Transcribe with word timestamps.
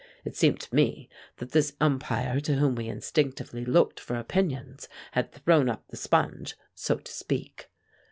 It 0.25 0.35
seemed 0.35 0.59
to 0.61 0.75
me 0.75 1.09
that 1.37 1.51
this 1.51 1.75
umpire 1.79 2.39
to 2.39 2.55
whom 2.55 2.73
we 2.73 2.87
instinctively 2.89 3.63
looked 3.63 3.99
for 3.99 4.15
opinions 4.15 4.89
had 5.11 5.31
thrown 5.31 5.69
up 5.69 5.87
the 5.89 5.95
sponge, 5.95 6.57
so 6.73 6.95
to 6.97 7.11
speak. 7.11 7.69